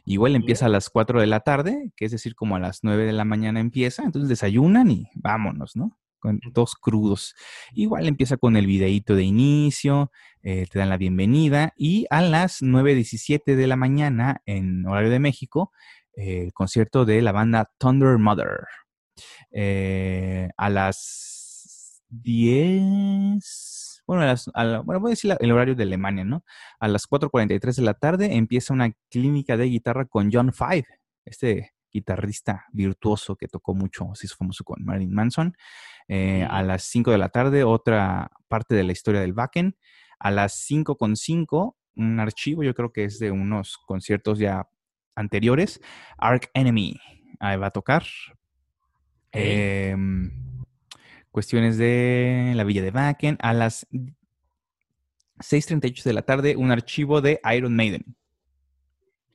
[0.05, 3.05] Igual empieza a las 4 de la tarde, que es decir, como a las 9
[3.05, 5.99] de la mañana empieza, entonces desayunan y vámonos, ¿no?
[6.19, 7.35] Con dos crudos.
[7.75, 10.11] Igual empieza con el videíto de inicio,
[10.43, 15.19] eh, te dan la bienvenida y a las 9.17 de la mañana en horario de
[15.19, 15.73] México,
[16.15, 18.67] el concierto de la banda Thunder Mother.
[19.57, 24.51] Eh, a las 10, bueno, a las,
[24.85, 26.45] bueno, voy a decir el horario de Alemania, ¿no?
[26.81, 30.87] A las 4.43 de la tarde empieza una clínica de guitarra con John Five,
[31.25, 35.57] este guitarrista virtuoso que tocó mucho, se hizo famoso con Marilyn Manson.
[36.09, 39.77] Eh, a las 5 de la tarde, otra parte de la historia del Backen.
[40.19, 44.69] A las 5.5, un archivo, yo creo que es de unos conciertos ya
[45.15, 45.81] anteriores.
[46.19, 46.99] Arc Enemy,
[47.39, 48.03] ahí va a tocar
[49.35, 50.31] Em,
[51.31, 53.37] cuestiones de la Villa de Backen.
[53.41, 53.87] A las
[55.39, 58.17] 6.38 de la tarde, un archivo de Iron Maiden.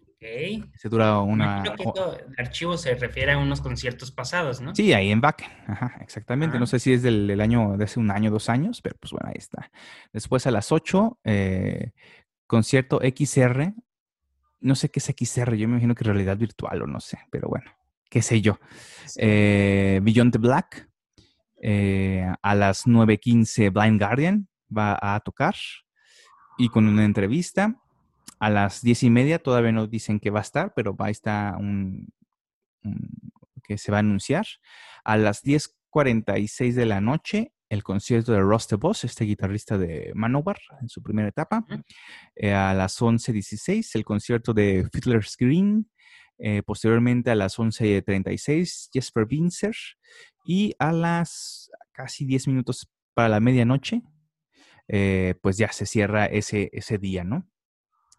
[0.02, 0.70] Ok.
[0.76, 1.64] Se dura una...
[1.64, 4.76] Creo que el archivo se refiere a unos conciertos pasados, ¿no?
[4.76, 5.50] Sí, ahí en Backen.
[5.68, 6.60] Ajá, exactamente.
[6.60, 9.30] No sé si es del, año, de hace un año, dos años, pero pues bueno,
[9.30, 9.72] ahí está.
[10.12, 11.92] Después a las 8, eh,
[12.48, 13.74] concierto XR.
[14.62, 17.48] No sé qué es XR, yo me imagino que realidad virtual o no sé, pero
[17.48, 17.72] bueno.
[18.10, 18.60] Qué sé yo.
[19.18, 20.90] Eh, Beyond the Black.
[21.62, 25.56] Eh, a las 9.15 Blind Guardian va a tocar
[26.58, 27.76] y con una entrevista.
[28.40, 31.10] A las diez y media todavía no dicen que va a estar, pero va a
[31.10, 32.08] estar un,
[33.64, 34.46] que se va a anunciar.
[35.04, 40.58] A las 10.46 de la noche, el concierto de Ross Boss, este guitarrista de Manowar,
[40.82, 41.66] en su primera etapa.
[42.36, 45.90] Eh, a las 11.16, el concierto de Fiddler's Green.
[46.40, 49.76] Eh, posteriormente a las 11.36, Jesper Binzer.
[50.46, 54.02] Y a las casi 10 minutos para la medianoche,
[54.88, 57.48] eh, pues ya se cierra ese, ese día, ¿no?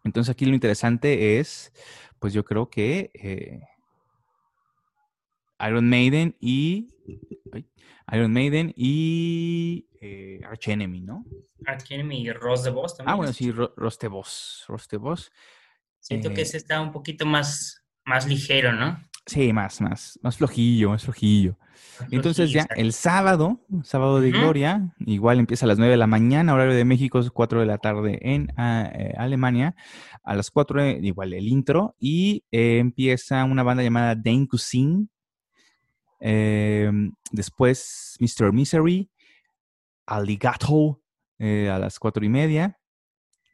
[0.05, 1.73] Entonces aquí lo interesante es,
[2.19, 3.61] pues yo creo que eh,
[5.67, 6.89] Iron Maiden y
[8.13, 11.25] Iron Maiden y eh, Arch Enemy, ¿no?
[11.67, 13.13] Arch Enemy y Ross de Boss también.
[13.13, 14.65] Ah, bueno, sí, Ross de Boss.
[14.69, 15.31] Ross de Boss.
[15.99, 18.99] Siento que ese está un poquito más, más ligero, ¿no?
[19.27, 21.57] Sí, más, más, más flojillo, más flojillo.
[22.11, 26.55] Entonces ya el sábado, sábado de gloria, igual empieza a las 9 de la mañana,
[26.55, 29.77] horario de México, 4 de la tarde en ah, eh, Alemania.
[30.25, 35.09] A las 4, igual el intro, y eh, empieza una banda llamada Dane Cuisine.
[36.21, 38.53] Em, después Mr.
[38.53, 39.11] Misery,
[40.07, 41.01] Alligato
[41.39, 42.80] eh, a las 4 y media.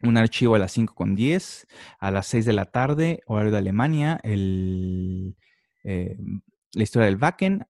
[0.02, 1.66] Un archivo a las 5 con 10.
[1.98, 5.36] A las 6 de la tarde, horario de Alemania, el,
[5.82, 7.66] la historia del Wacken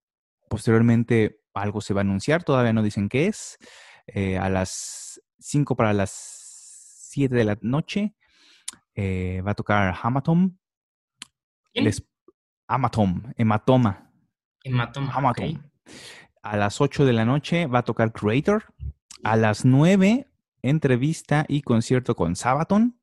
[0.48, 3.58] Posteriormente algo se va a anunciar, todavía no dicen qué es.
[4.06, 6.10] Eh, a las 5 para las
[7.10, 8.14] 7 de la noche
[8.94, 10.56] eh, va a tocar Hamatom.
[11.72, 12.06] Les,
[12.68, 14.12] Hamatom, hematoma.
[14.62, 15.12] Hematoma.
[16.42, 18.74] A las 8 de la noche va a tocar Creator.
[19.24, 20.28] A las 9,
[20.68, 23.00] entrevista y concierto con Sabaton.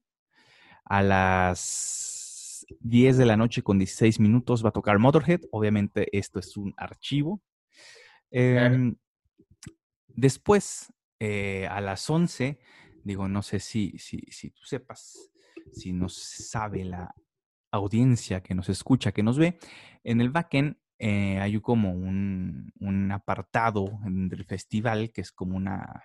[0.86, 5.42] A las 10 de la noche con 16 minutos va a tocar Motorhead.
[5.52, 7.42] Obviamente esto es un archivo.
[8.32, 8.96] Em,
[10.08, 12.60] después, eh, a las 11,
[13.04, 15.32] digo, no sé si, si, si tú sepas,
[15.72, 17.14] si nos sabe la
[17.72, 19.58] audiencia que nos escucha, que nos ve,
[20.04, 26.04] en el backend eh, hay como un, un apartado del festival que es como una...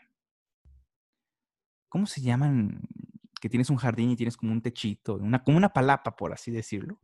[1.89, 2.83] ¿Cómo se llaman?
[3.39, 6.51] que tienes un jardín y tienes como un techito, una, como una palapa, por así
[6.51, 7.01] decirlo.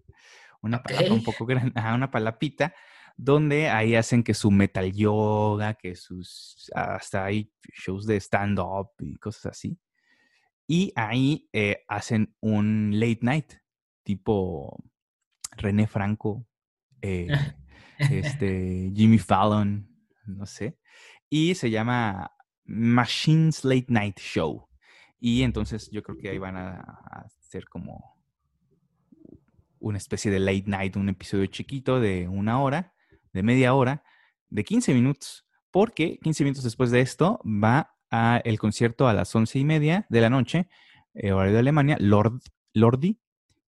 [0.60, 2.74] Una palapa un poco grande, una palapita,
[3.16, 9.16] donde ahí hacen que su metal yoga, que sus, hasta hay shows de stand-up y
[9.16, 9.78] cosas así.
[10.66, 13.52] Y ahí eh, hacen un late night,
[14.02, 14.82] tipo
[15.56, 16.46] René Franco,
[17.02, 17.28] eh,
[17.98, 19.86] este, Jimmy Fallon,
[20.24, 20.78] no sé.
[21.28, 22.32] Y se llama
[22.64, 24.66] Machines Late Night Show.
[25.26, 26.84] Y entonces yo creo que ahí van a,
[27.24, 28.22] hacer como
[29.78, 32.92] una especie de late night, un episodio chiquito de una hora,
[33.32, 34.04] de media hora,
[34.50, 39.34] de 15 minutos, porque 15 minutos después de esto va a el concierto a las
[39.34, 40.68] once y media de la noche,
[41.14, 42.42] eh, horario de Alemania, Lord,
[42.74, 43.18] Lordi,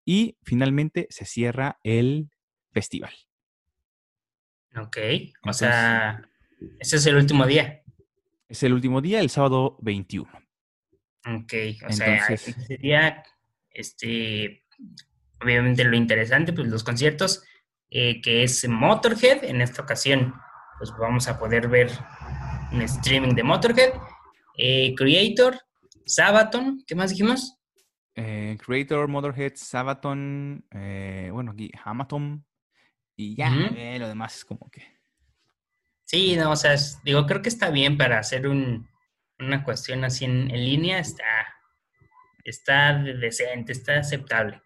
[0.05, 2.29] y finalmente se cierra el
[2.71, 3.15] festival.
[4.77, 4.99] Ok,
[5.43, 6.21] o sea,
[6.81, 7.83] ese es el último día.
[8.47, 10.46] Es el último día, el sábado 21.
[11.27, 11.53] Ok,
[11.89, 13.25] o sea, sería,
[13.71, 14.65] este,
[15.43, 17.43] obviamente lo interesante, pues los conciertos,
[17.91, 20.35] eh, que es Motorhead, en esta ocasión,
[20.79, 21.91] pues vamos a poder ver
[22.71, 23.91] un streaming de Motorhead,
[24.57, 25.59] eh, Creator,
[26.05, 27.59] Sabaton, ¿qué más dijimos?
[28.15, 32.47] Eh, Creator, Motorhead, Sabaton, bueno, aquí Hamaton,
[33.17, 33.51] y ya,
[33.99, 34.83] lo demás es como que...
[36.05, 38.89] Sí, no, o sea, digo, creo que está bien para hacer un
[39.39, 41.25] una cuestión así en, línea está,
[42.45, 44.61] está decente, está aceptable.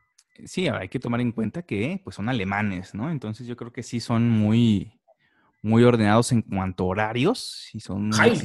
[0.44, 3.10] Sí, ahora hay que tomar en cuenta que pues son alemanes, ¿no?
[3.10, 4.92] Entonces yo creo que sí son muy,
[5.62, 8.38] muy ordenados en cuanto a horarios y son muy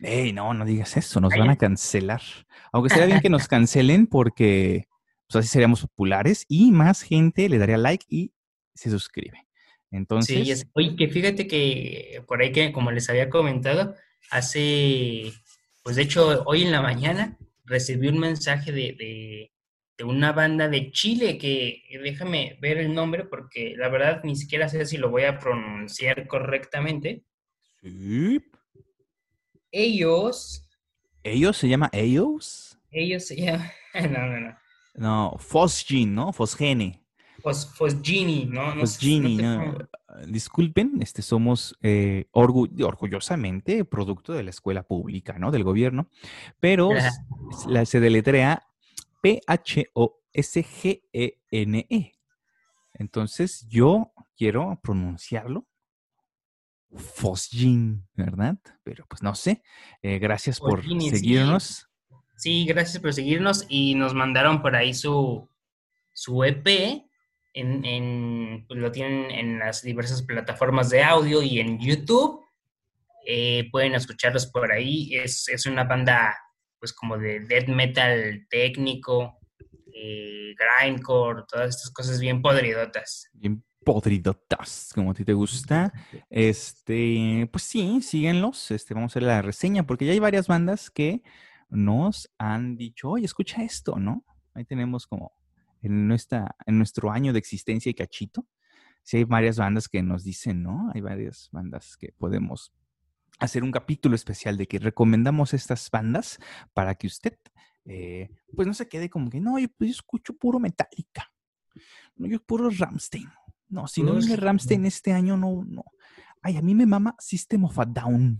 [0.00, 2.22] Ey, no, no digas eso, nos van a cancelar.
[2.72, 4.88] Aunque sería bien que nos cancelen porque
[5.28, 8.32] pues, así seríamos populares y más gente le daría like y
[8.74, 9.46] se suscribe.
[9.92, 10.60] Entonces.
[10.60, 13.94] Sí, oye, que fíjate que por ahí que, como les había comentado,
[14.30, 15.32] hace,
[15.82, 19.50] pues de hecho, hoy en la mañana recibí un mensaje de,
[20.04, 24.84] una banda de Chile que déjame ver el nombre porque la verdad ni siquiera sé
[24.84, 27.22] si lo voy a pronunciar correctamente.
[27.82, 28.40] Sí.
[29.70, 30.68] Ellos.
[31.22, 32.78] ¿Ellos se llama ellos?
[32.90, 33.70] Ellos se llaman.
[34.10, 34.58] No, no, no.
[34.94, 36.32] No, Fosgene, ¿no?
[36.32, 37.01] Fosgene.
[37.42, 38.74] Fosgene, ¿no?
[38.76, 39.88] Fosgene, no
[40.26, 45.50] disculpen, este, somos eh, orgullosamente producto de la escuela pública, ¿no?
[45.50, 46.08] Del gobierno,
[46.60, 46.90] pero
[47.66, 48.66] la, se deletrea
[49.22, 49.72] P-H-O-S-G-E-N-E.
[52.94, 55.66] Entonces, yo quiero pronunciarlo.
[56.94, 58.58] Fosjin, ¿verdad?
[58.84, 59.62] Pero pues no sé.
[60.02, 61.88] Eh, gracias por seguirnos.
[62.36, 62.66] Sí.
[62.66, 65.48] gracias por seguirnos y nos mandaron por ahí su,
[66.12, 67.06] su EP.
[67.54, 72.40] En, pues, lo tienen en las diversas plataformas de audio y en YouTube.
[73.26, 75.14] Eh, pueden escucharlos por ahí.
[75.14, 76.36] Es, es, una banda
[76.78, 79.38] pues como de death metal técnico,
[79.94, 83.28] eh, grindcore, todas estas cosas bien podridotas.
[83.34, 85.92] Bien podridotas, como a ti te gusta.
[86.30, 88.70] Este, pues sí, síguenlos.
[88.70, 91.22] Este, vamos a hacer la reseña, porque ya hay varias bandas que
[91.68, 94.24] nos han dicho, oye, escucha esto, ¿no?
[94.54, 95.32] Ahí tenemos como
[95.82, 98.46] en, nuestra, en nuestro año de existencia y cachito.
[99.02, 100.90] Sí hay varias bandas que nos dicen, ¿no?
[100.94, 102.72] Hay varias bandas que podemos
[103.40, 106.38] hacer un capítulo especial de que recomendamos estas bandas
[106.72, 107.36] para que usted,
[107.84, 111.32] eh, pues no se quede como que, no, yo, pues, escucho puro Metallica,
[112.14, 113.28] no, yo puro Ramstein.
[113.68, 115.84] No, si no viene Ramstein este año, no, no.
[116.42, 118.38] Ay, a mí me mama System of a Down.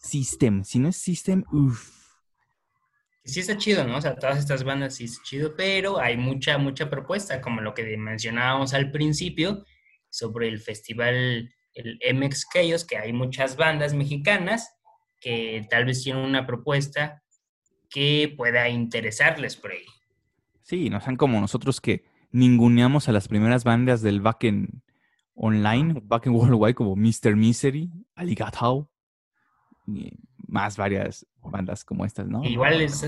[0.00, 2.01] System, si no es System, uff.
[3.24, 3.98] Sí está chido, ¿no?
[3.98, 7.72] O sea, todas estas bandas sí es chido, pero hay mucha, mucha propuesta, como lo
[7.72, 9.64] que mencionábamos al principio,
[10.10, 14.74] sobre el festival el MX Chaos, que hay muchas bandas mexicanas
[15.20, 17.22] que tal vez tienen una propuesta
[17.88, 19.86] que pueda interesarles por ahí.
[20.62, 24.82] Sí, no sean como nosotros que ninguneamos a las primeras bandas del backend
[25.34, 27.36] online, backend worldwide, como Mr.
[27.36, 28.90] Misery, Aligatao,
[29.86, 30.10] y
[30.46, 32.44] más varias bandas como estas, ¿no?
[32.44, 33.04] Igual es,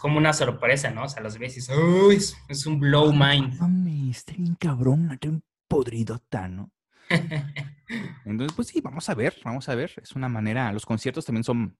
[0.00, 1.04] como una sorpresa, ¿no?
[1.04, 2.16] O sea, los ves y Uy,
[2.48, 3.58] es, un blow mind.
[3.60, 6.72] Mami, está bien cabrón, está bien podridota, ¿no?
[8.24, 9.92] Entonces, pues sí, vamos a ver, vamos a ver.
[10.02, 11.78] Es una manera, los conciertos también son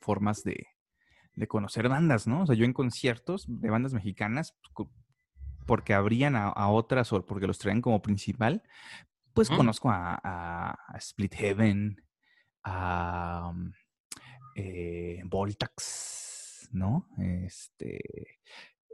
[0.00, 0.66] formas de,
[1.48, 2.42] conocer bandas, ¿no?
[2.42, 4.88] O sea, yo en conciertos de bandas mexicanas, pues,
[5.66, 8.62] porque abrían a, otras o porque los traen como principal,
[9.32, 12.04] pues conozco a, Split Heaven,
[12.62, 13.52] a
[14.54, 17.08] eh, Voltax, ¿no?
[17.18, 17.98] Este,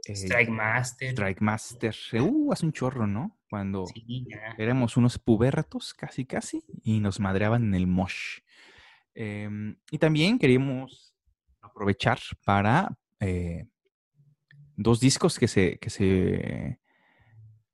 [0.05, 1.09] eh, Strike Master.
[1.11, 1.95] Strike Master.
[2.21, 3.37] Uh, hace un chorro, ¿no?
[3.49, 3.85] Cuando
[4.57, 8.39] éramos unos pubertos, casi, casi, y nos madreaban en el mosh.
[9.13, 11.13] Em, y también queríamos
[11.61, 13.67] aprovechar para eh,
[14.75, 16.79] dos discos que se, que se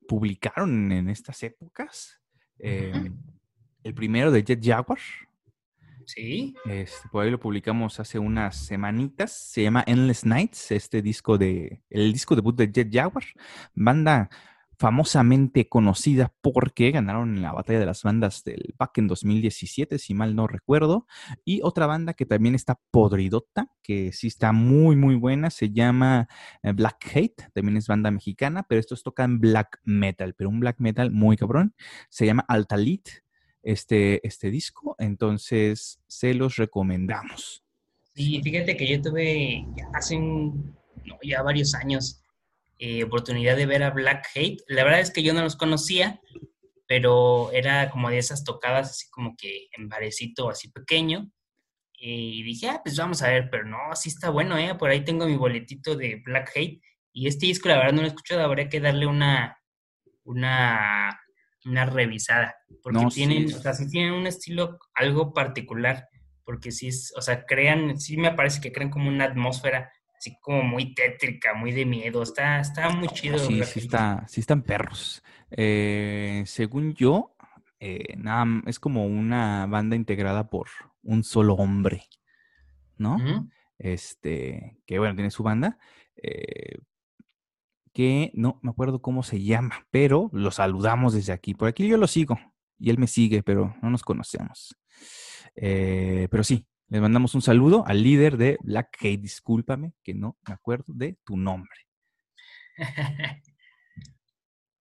[0.08, 2.20] publicaron en estas épocas.
[2.60, 3.16] Em,
[3.84, 5.00] el primero de Jet Jaguar,
[6.08, 6.56] Sí.
[6.66, 9.34] Este, por ahí lo publicamos hace unas semanitas.
[9.34, 13.26] Se llama Endless Nights, este disco de, el disco debut de Jet Jaguar,
[13.76, 14.30] banda
[14.80, 20.34] famosamente conocida porque ganaron la batalla de las bandas del back en 2017, si mal
[20.34, 21.08] no recuerdo.
[21.44, 26.30] Y otra banda que también está podridota, que sí está muy, muy buena, se llama
[26.64, 30.80] eh, Black Hate, también es banda mexicana, pero estos tocan black metal, pero un black
[30.80, 31.76] metal muy cabrón.
[32.10, 33.10] Se llama Altalit
[33.68, 37.66] este, este disco, entonces se los recomendamos.
[38.16, 40.18] Sí, fíjate que yo tuve hace
[41.22, 42.24] ya varios años
[42.80, 44.64] eh, oportunidad de ver a Black Hate.
[44.70, 46.22] La verdad es que yo no los conocía,
[46.88, 51.30] pero era como de esas tocadas así como que en barecito así pequeño.
[52.00, 54.76] Y dije, ah, pues vamos a ver, pero no, sí está bueno, ¿eh?
[54.76, 56.82] Por ahí tengo mi boletito de Black Hate.
[57.12, 59.62] Y este disco, la verdad, no lo he escuchado, habría que darle una,
[60.24, 61.20] una
[61.68, 66.08] una revisada, porque tienen, o sea, sí tienen un estilo algo particular,
[66.44, 70.38] porque sí, es, o sea, crean, sí me parece que crean como una atmósfera así
[70.42, 73.38] como muy tétrica, muy de miedo, está, está muy chido.
[73.38, 75.24] Sí, sí, está, sí están perros.
[75.52, 77.36] Eh, según yo,
[77.80, 80.70] eh, nada, es como una banda integrada por
[81.04, 82.04] un solo hombre,
[82.98, 83.18] ¿no?
[83.78, 85.78] Este, que bueno, tiene su banda,
[86.16, 86.80] eh,
[87.98, 91.56] que no me acuerdo cómo se llama, pero lo saludamos desde aquí.
[91.56, 92.40] Por aquí yo lo sigo
[92.78, 94.78] y él me sigue, pero no nos conocemos.
[95.56, 99.20] Eh, pero sí, le mandamos un saludo al líder de Black Hate.
[99.20, 101.76] Discúlpame que no me acuerdo de tu nombre.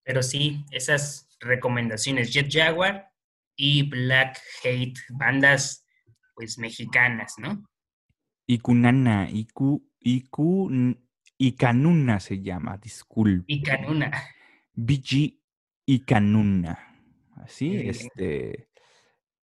[0.05, 3.11] pero sí, esas recomendaciones, Jet Jaguar
[3.57, 5.87] y Black Hate, bandas
[6.35, 7.67] pues mexicanas, ¿no?
[8.47, 10.69] Icunana, Iku, Iku,
[11.39, 13.45] Icanuna se llama, disculpe.
[13.53, 14.11] Icanuna.
[14.75, 15.39] BG
[15.87, 16.79] Icanuna.
[17.37, 18.69] Así, este.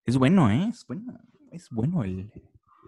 [0.06, 0.68] Es bueno, ¿eh?
[0.70, 1.20] Es bueno,
[1.52, 2.32] es bueno el.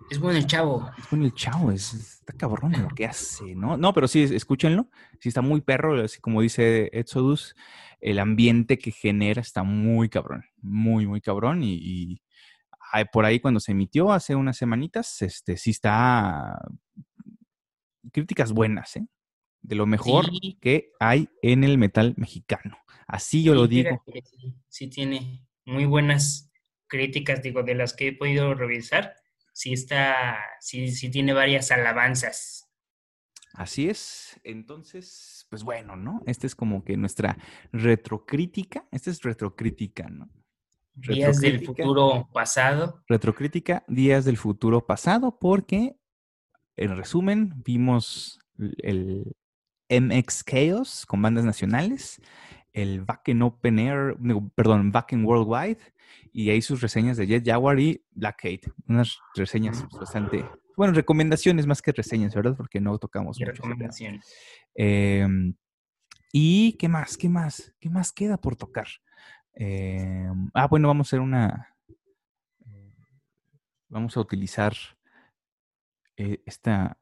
[0.10, 0.91] Es bueno el chavo.
[0.97, 3.78] Es bueno el chavo, es, está cabrón lo que hace, ¿no?
[3.78, 4.89] No, pero sí, escúchenlo.
[5.20, 7.56] Sí, está muy perro, así como dice Exodus,
[8.01, 11.64] el ambiente que genera está muy cabrón, muy, muy cabrón.
[11.64, 12.22] Y, y
[13.12, 16.60] por ahí cuando se emitió hace unas semanitas, este sí está
[18.16, 19.05] críticas buenas, ¿eh?
[19.61, 20.28] De lo mejor
[20.61, 22.78] que hay en el metal mexicano.
[23.07, 24.01] Así yo lo digo.
[24.70, 26.49] Sí, tiene muy buenas
[26.88, 29.16] críticas, digo, de las que he podido revisar.
[29.53, 32.70] Sí está, sí, sí tiene varias alabanzas.
[33.53, 34.39] Así es.
[34.45, 36.22] Entonces, pues bueno, ¿no?
[36.26, 37.38] Esta es como que nuestra
[37.74, 38.88] retrocrítica.
[38.91, 40.30] Esta es retrocrítica, ¿no?
[40.93, 43.03] Días del futuro pasado.
[43.09, 45.97] Retrocrítica, días del futuro pasado, porque
[46.78, 49.36] en resumen, vimos el
[49.89, 52.21] MX Chaos con bandas nacionales,
[52.73, 54.17] el Backen Open Air,
[54.55, 55.80] perdón, Backen Worldwide,
[56.34, 58.71] y ahí sus reseñas de Jet Jaguar y Black Hate.
[58.88, 60.45] Unas reseñas bastante,
[60.76, 62.55] bueno, recomendaciones más que reseñas, ¿verdad?
[62.57, 63.39] Porque no tocamos.
[63.39, 64.34] Y recomendaciones.
[64.73, 65.55] Em,
[66.34, 68.88] y qué más, qué más, qué más queda por tocar.
[69.53, 71.69] Em, ah, bueno, vamos a hacer una.
[73.88, 74.73] Vamos a utilizar
[76.18, 76.97] eh, esta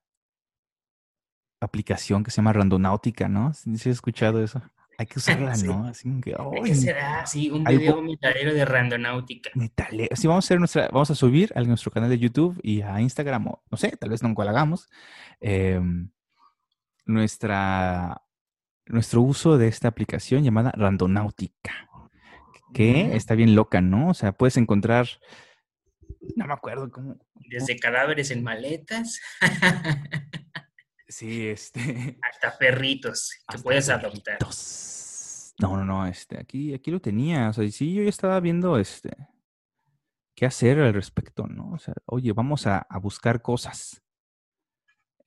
[1.60, 3.54] aplicación que se llama Randonáutica, ¿no?
[3.54, 4.62] ¿Sí has escuchado eso?
[4.98, 5.88] Hay que usarla, ¿no?
[5.88, 7.26] Así que, ¿Qué será?
[7.26, 9.50] Sí, un video metalero de Randonáutica.
[9.56, 10.16] Metalero.
[10.16, 13.00] Sí, vamos a hacer nuestra, vamos a subir a nuestro canal de YouTube y a
[13.02, 14.90] Instagram, o no sé, tal vez nunca lo hagamos.
[15.40, 16.10] Em,
[17.06, 18.22] nuestra,
[18.86, 21.90] nuestro uso de esta aplicación llamada Randonáutica,
[22.74, 24.10] que está bien loca, ¿no?
[24.10, 25.08] O sea, puedes encontrar,
[26.36, 27.18] no me acuerdo cómo.
[27.36, 29.20] Desde cadáveres en maletas.
[31.14, 32.18] Sí, este.
[32.24, 34.40] Hasta perritos que puedes adoptar.
[35.60, 37.50] No, no, no, este, aquí, aquí lo tenía.
[37.50, 39.12] O sea, sí, yo ya estaba viendo este.
[40.34, 41.74] ¿Qué hacer al respecto, no?
[41.74, 44.02] O sea, oye, vamos a, buscar cosas.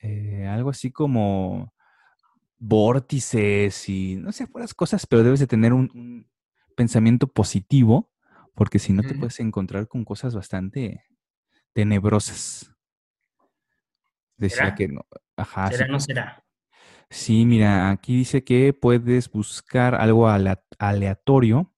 [0.00, 1.72] Eh, algo así como
[2.58, 6.28] vórtices y no sé, las cosas, pero debes de tener un,
[6.74, 8.12] pensamiento positivo,
[8.56, 11.04] porque si no te puedes encontrar con cosas bastante
[11.74, 12.72] tenebrosas.
[14.38, 15.06] Decía que no.
[15.36, 15.70] Ajá.
[15.70, 16.44] ¿Será o no será?
[17.10, 21.72] Sí, mira, aquí dice que puedes buscar algo aleatorio,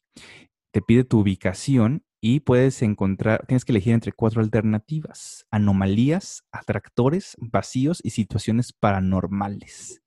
[0.70, 7.36] te pide tu ubicación y puedes encontrar, tienes que elegir entre cuatro alternativas, anomalías, atractores,
[7.38, 10.00] vacíos y situaciones paranormales.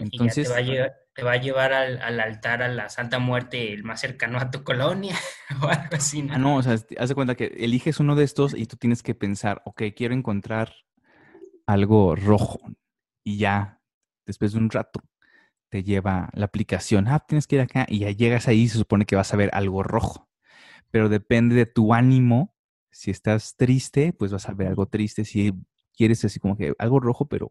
[0.00, 4.50] Entonces, te, va a llevar, al, altar a la Santa Muerte el más cercano a
[4.50, 5.16] tu colonia
[5.62, 6.22] o algo así.
[6.22, 6.34] ¿no?
[6.34, 9.02] Ah, no, o sea, haz de cuenta que eliges uno de estos y tú tienes
[9.02, 10.72] que pensar, ok, quiero encontrar
[11.66, 12.60] algo rojo
[13.22, 13.80] y ya
[14.26, 15.00] después de un rato
[15.68, 18.78] te lleva la aplicación, ah, tienes que ir acá y ya llegas ahí y se
[18.78, 20.28] supone que vas a ver algo rojo.
[20.90, 22.54] Pero depende de tu ánimo.
[22.92, 25.24] Si estás triste, pues vas a ver algo triste.
[25.24, 25.52] Si
[25.96, 27.50] quieres así como que algo rojo, pero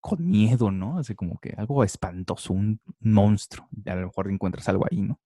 [0.00, 0.98] con miedo, ¿no?
[0.98, 3.68] Así como que algo espantoso, un monstruo.
[3.86, 5.20] A lo mejor encuentras algo ahí, ¿no?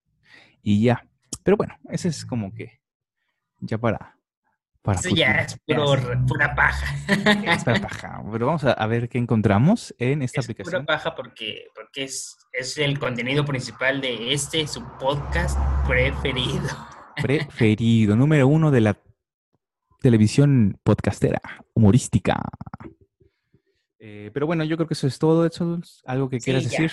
[0.62, 1.06] Y ya.
[1.42, 2.80] Pero bueno, ese es como que
[3.60, 4.16] ya para
[4.94, 5.58] eso ya es
[6.26, 6.86] pura paja.
[7.44, 8.22] Es pura paja.
[8.30, 10.84] Pero vamos a, ver qué encontramos en esta es aplicación.
[10.84, 16.68] Pura paja porque, porque es, es el contenido principal de este, su podcast preferido.
[17.20, 18.96] Preferido, número uno de la
[20.00, 21.40] televisión podcastera,
[21.74, 22.40] humorística.
[24.08, 25.82] Eh, pero bueno, yo creo que eso es todo, Edson.
[26.04, 26.92] ¿Algo que quieras decir?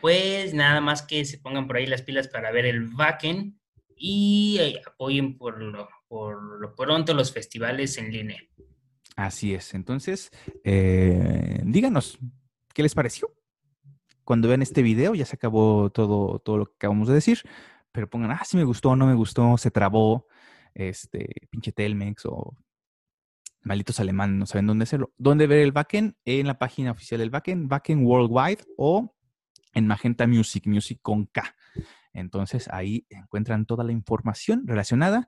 [0.00, 3.58] Pues nada más que se pongan por ahí las pilas para ver el Vaken
[3.96, 8.40] y eh, apoyen por lo por lo pronto los festivales en línea.
[9.16, 9.74] Así es.
[9.74, 10.30] Entonces,
[10.62, 12.20] eh, díganos,
[12.72, 13.34] ¿qué les pareció?
[14.22, 17.40] Cuando vean este video, ya se acabó todo, todo lo que acabamos de decir,
[17.90, 20.28] pero pongan, ah, sí me gustó, no me gustó, se trabó,
[20.72, 22.56] este, pinche Telmex o
[23.62, 25.12] malitos alemanes, no saben dónde hacerlo.
[25.18, 26.14] ¿Dónde ver el backend?
[26.24, 29.14] En la página oficial del backend, backend worldwide o
[29.74, 31.54] en Magenta Music, Music con K.
[32.12, 35.26] Entonces ahí encuentran toda la información relacionada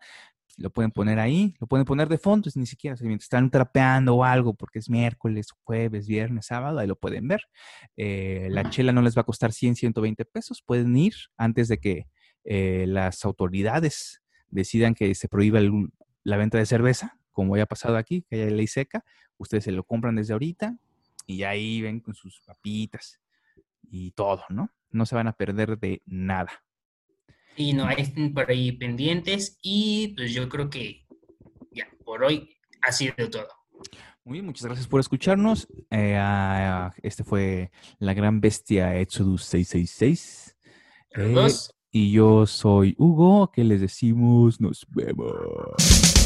[0.57, 4.25] lo pueden poner ahí, lo pueden poner de fondo, ni siquiera, si están trapeando o
[4.25, 7.43] algo, porque es miércoles, jueves, viernes, sábado, ahí lo pueden ver.
[7.97, 11.79] Eh, la chela no les va a costar 100, 120 pesos, pueden ir antes de
[11.79, 12.07] que
[12.45, 15.61] eh, las autoridades decidan que se prohíba
[16.23, 19.05] la venta de cerveza, como ya ha pasado aquí, que haya ley seca,
[19.37, 20.79] ustedes se lo compran desde ahorita
[21.27, 23.21] y ahí ven con sus papitas
[23.83, 24.71] y todo, ¿no?
[24.91, 26.65] No se van a perder de nada.
[27.57, 31.07] Y no, hay por ahí pendientes y pues yo creo que
[31.73, 33.49] ya, por hoy ha sido todo.
[34.25, 35.69] Muy bien, muchas gracias por escucharnos.
[35.91, 40.57] Eh, ah, este fue la gran bestia Exodus 666.
[41.17, 41.47] Eh,
[41.91, 46.24] y yo soy Hugo, que les decimos nos vemos.